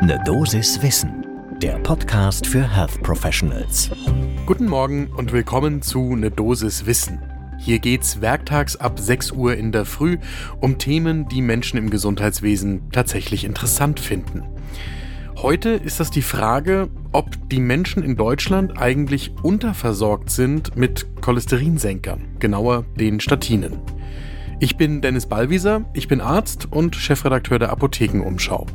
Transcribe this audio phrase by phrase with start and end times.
[0.00, 1.26] Ne Dosis Wissen,
[1.60, 3.90] der Podcast für Health Professionals.
[4.46, 7.20] Guten Morgen und willkommen zu Ne Dosis Wissen.
[7.58, 10.18] Hier geht's werktags ab 6 Uhr in der Früh
[10.60, 14.44] um Themen, die Menschen im Gesundheitswesen tatsächlich interessant finden.
[15.36, 22.36] Heute ist das die Frage, ob die Menschen in Deutschland eigentlich unterversorgt sind mit Cholesterinsenkern,
[22.38, 23.78] genauer den Statinen.
[24.60, 28.66] Ich bin Dennis Ballwieser, ich bin Arzt und Chefredakteur der Apothekenumschau.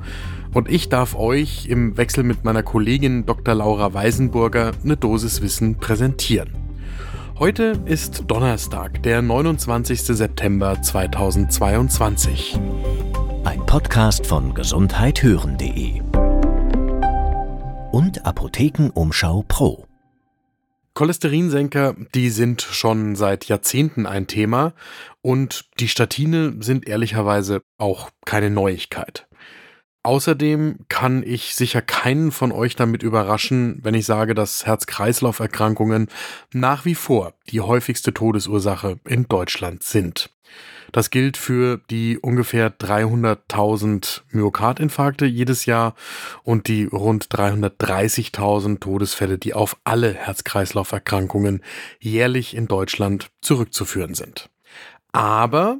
[0.54, 3.54] Und ich darf euch im Wechsel mit meiner Kollegin Dr.
[3.54, 6.52] Laura Weisenburger eine Dosis Wissen präsentieren.
[7.38, 10.04] Heute ist Donnerstag, der 29.
[10.04, 12.58] September 2022.
[13.44, 16.02] Ein Podcast von gesundheithören.de
[17.92, 19.86] und Apothekenumschau Pro.
[20.96, 24.74] Cholesterinsenker, die sind schon seit Jahrzehnten ein Thema
[25.22, 29.28] und die Statine sind ehrlicherweise auch keine Neuigkeit.
[30.04, 36.10] Außerdem kann ich sicher keinen von euch damit überraschen, wenn ich sage, dass Herz-Kreislauf-Erkrankungen
[36.52, 40.30] nach wie vor die häufigste Todesursache in Deutschland sind.
[40.92, 45.96] Das gilt für die ungefähr 300.000 Myokardinfarkte jedes Jahr
[46.44, 51.62] und die rund 330.000 Todesfälle, die auf alle Herz-Kreislauf-Erkrankungen
[52.00, 54.50] jährlich in Deutschland zurückzuführen sind.
[55.12, 55.80] Aber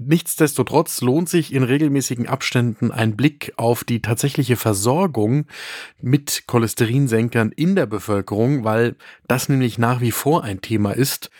[0.00, 5.46] Nichtsdestotrotz lohnt sich in regelmäßigen Abständen ein Blick auf die tatsächliche Versorgung
[6.00, 8.94] mit Cholesterinsenkern in der Bevölkerung, weil
[9.26, 11.30] das nämlich nach wie vor ein Thema ist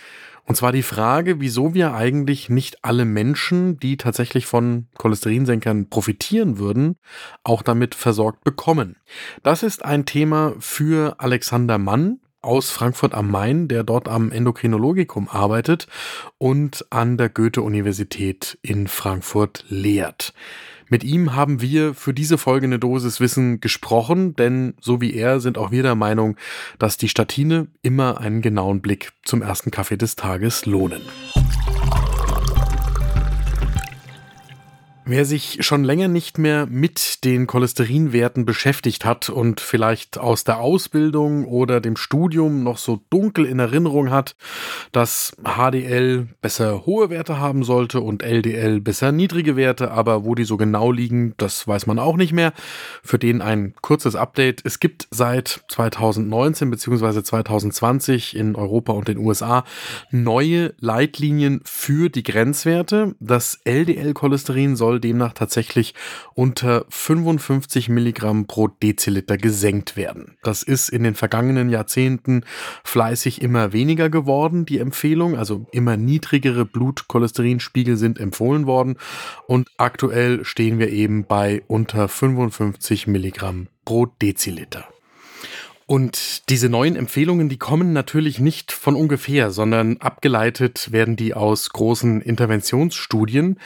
[0.49, 6.59] und zwar die Frage, wieso wir eigentlich nicht alle Menschen, die tatsächlich von Cholesterinsenkern profitieren
[6.59, 6.97] würden,
[7.45, 8.97] auch damit versorgt bekommen.
[9.43, 15.29] Das ist ein Thema für Alexander Mann aus Frankfurt am Main, der dort am Endokrinologikum
[15.29, 15.87] arbeitet
[16.39, 20.33] und an der Goethe-Universität in Frankfurt lehrt.
[20.89, 25.41] Mit ihm haben wir für diese Folge eine Dosis Wissen gesprochen, denn so wie er
[25.41, 26.36] sind auch wir der Meinung,
[26.78, 31.03] dass die Statine immer einen genauen Blick zum ersten Kaffee des Tages lohnen.
[35.11, 40.61] Wer sich schon länger nicht mehr mit den Cholesterinwerten beschäftigt hat und vielleicht aus der
[40.61, 44.37] Ausbildung oder dem Studium noch so dunkel in Erinnerung hat,
[44.93, 50.45] dass HDL besser hohe Werte haben sollte und LDL besser niedrige Werte, aber wo die
[50.45, 52.53] so genau liegen, das weiß man auch nicht mehr.
[53.03, 54.61] Für den ein kurzes Update.
[54.67, 57.23] Es gibt seit 2019 bzw.
[57.23, 59.65] 2020 in Europa und den USA
[60.11, 63.15] neue Leitlinien für die Grenzwerte.
[63.21, 65.94] Das LDL-Cholesterin soll demnach tatsächlich
[66.34, 70.36] unter 55 Milligramm pro Deziliter gesenkt werden.
[70.42, 72.44] Das ist in den vergangenen Jahrzehnten
[72.84, 75.36] fleißig immer weniger geworden, die Empfehlung.
[75.36, 78.97] Also immer niedrigere Blutcholesterinspiegel sind empfohlen worden.
[79.47, 84.84] Und aktuell stehen wir eben bei unter 55 Milligramm pro Deziliter.
[85.91, 91.71] Und diese neuen Empfehlungen, die kommen natürlich nicht von ungefähr, sondern abgeleitet werden die aus
[91.71, 93.59] großen Interventionsstudien,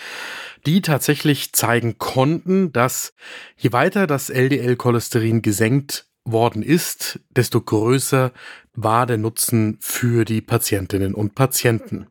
[0.65, 3.13] die tatsächlich zeigen konnten, dass
[3.57, 8.31] je weiter das LDL-Cholesterin gesenkt worden ist, desto größer
[8.73, 12.07] war der Nutzen für die Patientinnen und Patienten.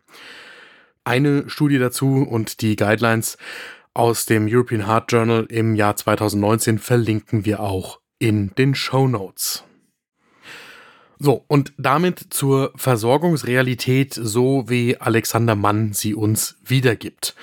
[1.06, 3.38] Eine Studie dazu und die Guidelines
[3.94, 9.64] aus dem European Heart Journal im Jahr 2019 verlinken wir auch in den Show Notes.
[11.24, 17.36] So, und damit zur Versorgungsrealität, so wie Alexander Mann sie uns wiedergibt.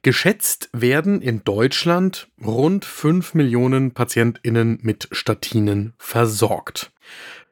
[0.00, 6.90] Geschätzt werden in Deutschland rund 5 Millionen PatientInnen mit Statinen versorgt.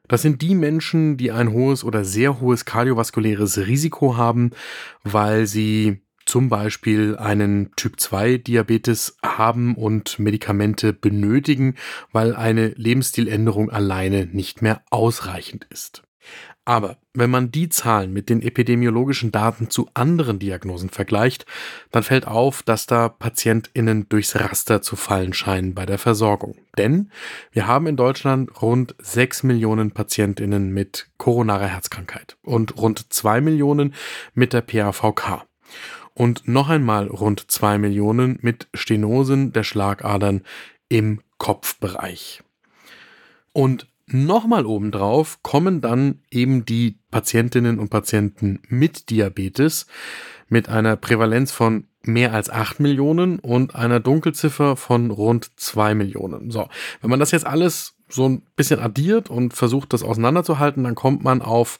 [0.08, 4.52] Das sind die Menschen, die ein hohes oder sehr hohes kardiovaskuläres Risiko haben,
[5.04, 11.76] weil sie zum Beispiel einen Typ-2-Diabetes haben und Medikamente benötigen,
[12.12, 16.02] weil eine Lebensstiländerung alleine nicht mehr ausreichend ist.
[16.68, 21.46] Aber wenn man die Zahlen mit den epidemiologischen Daten zu anderen Diagnosen vergleicht,
[21.92, 26.56] dann fällt auf, dass da PatientInnen durchs Raster zu fallen scheinen bei der Versorgung.
[26.76, 27.12] Denn
[27.52, 33.94] wir haben in Deutschland rund 6 Millionen PatientInnen mit koronarer Herzkrankheit und rund 2 Millionen
[34.34, 35.46] mit der PAVK
[36.16, 40.40] und noch einmal rund zwei Millionen mit Stenosen der Schlagadern
[40.88, 42.42] im Kopfbereich.
[43.52, 49.86] Und nochmal obendrauf kommen dann eben die Patientinnen und Patienten mit Diabetes
[50.48, 56.50] mit einer Prävalenz von mehr als 8 Millionen und einer Dunkelziffer von rund 2 Millionen.
[56.50, 56.68] So,
[57.02, 61.24] wenn man das jetzt alles so ein bisschen addiert und versucht, das auseinanderzuhalten, dann kommt
[61.24, 61.78] man auf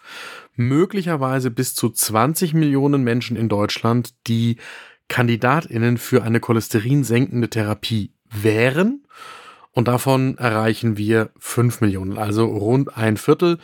[0.54, 4.56] möglicherweise bis zu 20 Millionen Menschen in Deutschland, die
[5.08, 9.04] KandidatInnen für eine cholesterinsenkende Therapie wären.
[9.72, 13.58] und davon erreichen wir 5 Millionen, also rund ein Viertel.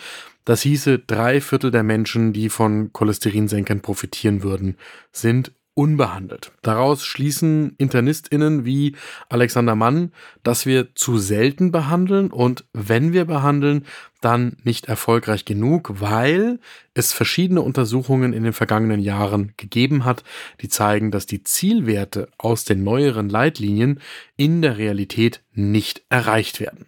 [0.45, 4.77] Das hieße, drei Viertel der Menschen, die von Cholesterinsenkern profitieren würden,
[5.11, 6.53] sind unbehandelt.
[6.61, 8.95] Daraus schließen InternistInnen wie
[9.29, 13.87] Alexander Mann, dass wir zu selten behandeln und wenn wir behandeln,
[14.21, 16.61] dann nicht erfolgreich genug, weil
[16.95, 20.25] es verschiedene Untersuchungen in den vergangenen Jahren gegeben hat,
[20.61, 24.01] die zeigen, dass die Zielwerte aus den neueren Leitlinien
[24.37, 26.87] in der Realität nicht erreicht werden.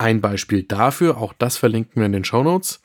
[0.00, 2.80] Ein Beispiel dafür, auch das verlinken wir in den Show Notes.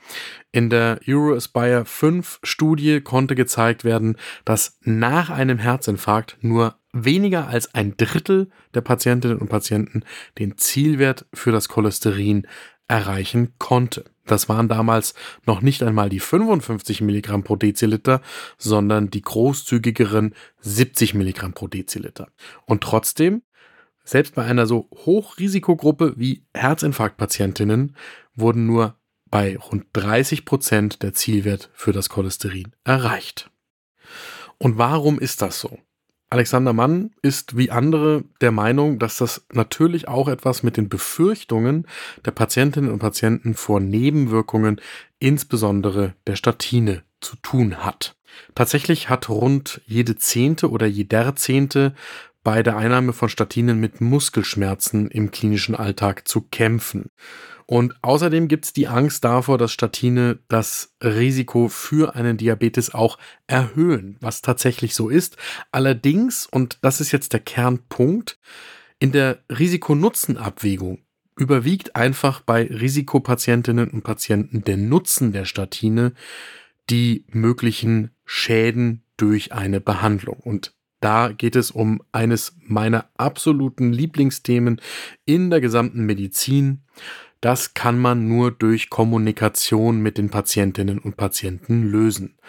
[0.52, 7.74] In der Euroaspire 5 Studie konnte gezeigt werden, dass nach einem Herzinfarkt nur weniger als
[7.74, 10.04] ein Drittel der Patientinnen und Patienten
[10.40, 12.48] den Zielwert für das Cholesterin
[12.90, 14.04] erreichen konnte.
[14.26, 15.14] Das waren damals
[15.46, 18.20] noch nicht einmal die 55 Milligramm pro Deziliter,
[18.58, 22.28] sondern die großzügigeren 70 Milligramm pro Deziliter.
[22.66, 23.42] Und trotzdem
[24.06, 27.96] selbst bei einer so Hochrisikogruppe wie Herzinfarktpatientinnen
[28.36, 28.96] wurden nur
[29.30, 33.50] bei rund 30 Prozent der Zielwert für das Cholesterin erreicht.
[34.58, 35.80] Und warum ist das so?
[36.30, 41.88] Alexander Mann ist wie andere der Meinung, dass das natürlich auch etwas mit den Befürchtungen
[42.26, 44.82] der Patientinnen und Patienten vor Nebenwirkungen,
[45.20, 48.16] insbesondere der Statine, zu tun hat.
[48.54, 51.96] Tatsächlich hat rund jede zehnte oder jeder zehnte
[52.46, 57.10] bei der Einnahme von Statinen mit Muskelschmerzen im klinischen Alltag zu kämpfen.
[57.66, 63.18] Und außerdem gibt es die Angst davor, dass Statine das Risiko für einen Diabetes auch
[63.48, 65.38] erhöhen, was tatsächlich so ist.
[65.72, 68.40] Allerdings, und das ist jetzt der Kernpunkt,
[69.00, 71.00] in der Risiko-Nutzen-Abwägung
[71.36, 76.14] überwiegt einfach bei Risikopatientinnen und Patienten der Nutzen der Statine
[76.92, 80.38] die möglichen Schäden durch eine Behandlung.
[80.40, 80.75] Und
[81.06, 84.82] da geht es um eines meiner absoluten Lieblingsthemen
[85.24, 86.82] in der gesamten Medizin.
[87.42, 92.40] Das kann man nur durch Kommunikation mit den Patientinnen und Patienten lösen.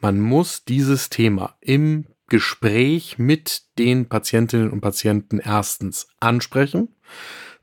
[0.00, 6.88] Man muss dieses Thema im Gespräch mit den Patientinnen und Patienten erstens ansprechen.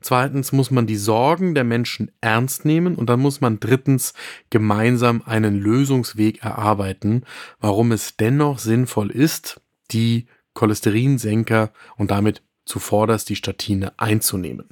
[0.00, 4.14] Zweitens muss man die Sorgen der Menschen ernst nehmen und dann muss man drittens
[4.50, 7.24] gemeinsam einen Lösungsweg erarbeiten,
[7.58, 9.60] warum es dennoch sinnvoll ist,
[9.90, 14.68] die Cholesterinsenker und damit zuvorderst die Statine einzunehmen.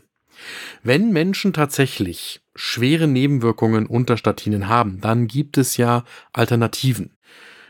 [0.82, 7.16] Wenn Menschen tatsächlich schwere Nebenwirkungen unter Statinen haben, dann gibt es ja Alternativen,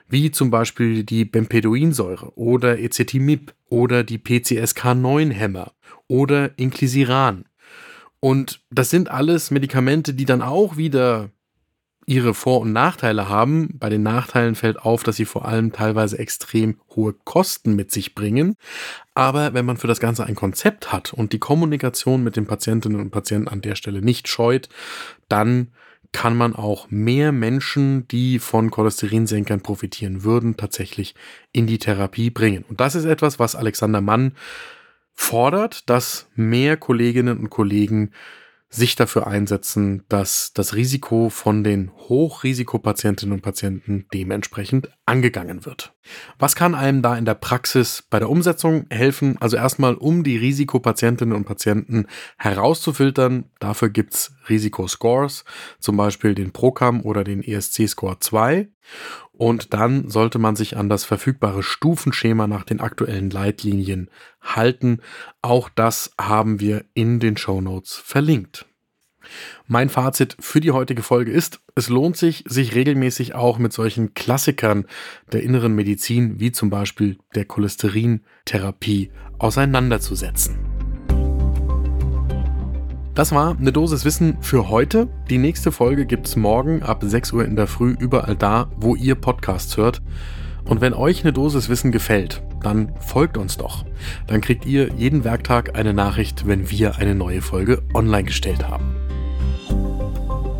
[0.09, 5.73] wie zum Beispiel die Bempedoinsäure oder Ecetimib oder die PCSK9-Hämmer
[6.07, 7.47] oder Inclisiran.
[8.21, 11.31] Und das sind alles Medikamente, die dann auch wieder
[12.07, 13.71] ihre Vor- und Nachteile haben.
[13.79, 18.15] Bei den Nachteilen fällt auf, dass sie vor allem teilweise extrem hohe Kosten mit sich
[18.15, 18.57] bringen.
[19.15, 23.01] Aber wenn man für das Ganze ein Konzept hat und die Kommunikation mit den Patientinnen
[23.01, 24.69] und Patienten an der Stelle nicht scheut,
[25.29, 25.69] dann
[26.13, 31.15] kann man auch mehr Menschen, die von Cholesterinsenkern profitieren würden, tatsächlich
[31.53, 32.65] in die Therapie bringen.
[32.69, 34.33] Und das ist etwas, was Alexander Mann
[35.15, 38.13] fordert, dass mehr Kolleginnen und Kollegen
[38.75, 45.95] sich dafür einsetzen, dass das Risiko von den Hochrisikopatientinnen und Patienten dementsprechend angegangen wird.
[46.39, 49.37] Was kann einem da in der Praxis bei der Umsetzung helfen?
[49.41, 52.07] Also erstmal, um die Risikopatientinnen und Patienten
[52.39, 55.45] herauszufiltern, dafür gibt's Risikoscores,
[55.79, 58.69] zum Beispiel den ProCam oder den ESC-Score 2.
[59.33, 65.01] Und dann sollte man sich an das verfügbare Stufenschema nach den aktuellen Leitlinien halten.
[65.43, 68.67] Auch das haben wir in den Show Notes verlinkt.
[69.67, 74.15] Mein Fazit für die heutige Folge ist, es lohnt sich, sich regelmäßig auch mit solchen
[74.15, 74.87] Klassikern
[75.33, 80.59] der inneren Medizin, wie zum Beispiel der Cholesterintherapie, auseinanderzusetzen.
[83.15, 85.07] Das war eine Dosis Wissen für heute.
[85.29, 88.95] Die nächste Folge gibt es morgen ab 6 Uhr in der Früh überall da, wo
[88.95, 90.01] ihr Podcasts hört.
[90.65, 93.85] Und wenn euch eine Dosis Wissen gefällt, dann folgt uns doch.
[94.27, 98.95] Dann kriegt ihr jeden Werktag eine Nachricht, wenn wir eine neue Folge online gestellt haben.